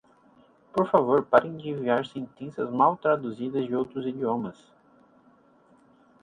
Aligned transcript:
Por 0.73 0.87
favor 0.89 1.25
parem 1.27 1.55
de 1.57 1.69
enviar 1.69 2.07
sentenças 2.07 2.71
mal 2.71 2.97
traduzidas 2.97 3.63
de 3.67 3.75
outros 3.75 4.03
idiomas 4.07 4.73